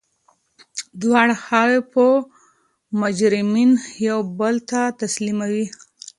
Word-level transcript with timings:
دواړه 1.01 1.35
خواوي 1.43 1.79
به 1.91 2.05
مجرمین 3.01 3.71
یو 4.09 4.19
بل 4.39 4.55
ته 4.69 4.81
تسلیموي. 5.01 5.65